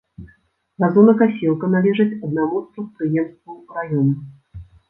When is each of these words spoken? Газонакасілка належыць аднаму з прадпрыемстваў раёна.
Газонакасілка 0.83 1.69
належыць 1.75 2.09
аднаму 2.25 2.57
з 2.65 2.69
прадпрыемстваў 2.81 3.57
раёна. 3.81 4.67